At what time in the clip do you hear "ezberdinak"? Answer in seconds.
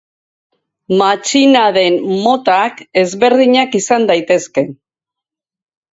3.03-3.79